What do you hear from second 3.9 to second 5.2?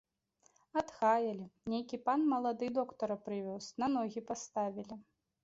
ногі паставілі.